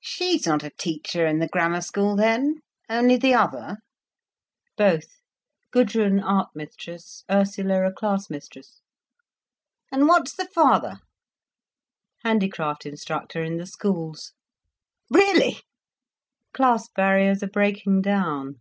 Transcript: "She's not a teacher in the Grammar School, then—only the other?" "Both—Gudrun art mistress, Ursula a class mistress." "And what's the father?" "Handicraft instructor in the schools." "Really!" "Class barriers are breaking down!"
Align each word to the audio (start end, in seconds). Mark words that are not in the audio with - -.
"She's 0.00 0.44
not 0.44 0.64
a 0.64 0.70
teacher 0.76 1.24
in 1.24 1.38
the 1.38 1.46
Grammar 1.46 1.82
School, 1.82 2.16
then—only 2.16 3.16
the 3.16 3.34
other?" 3.34 3.76
"Both—Gudrun 4.76 6.18
art 6.18 6.48
mistress, 6.56 7.22
Ursula 7.30 7.86
a 7.86 7.92
class 7.92 8.28
mistress." 8.28 8.80
"And 9.92 10.08
what's 10.08 10.34
the 10.34 10.46
father?" 10.46 10.94
"Handicraft 12.24 12.84
instructor 12.86 13.44
in 13.44 13.56
the 13.56 13.66
schools." 13.66 14.32
"Really!" 15.12 15.60
"Class 16.52 16.88
barriers 16.88 17.40
are 17.44 17.48
breaking 17.48 18.02
down!" 18.02 18.56